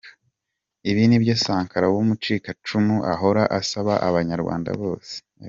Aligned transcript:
Ibi 0.89 1.03
nibyo 1.07 1.33
Sankara 1.45 1.85
w’umucikacumu 1.93 2.95
ahora 3.13 3.43
asaba 3.59 3.93
abanyarwanda 4.07 4.69
bose. 4.81 5.13